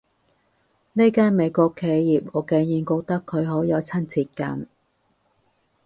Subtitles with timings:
[0.93, 4.65] 呢間美國企業，我竟然覺得佢好有親切感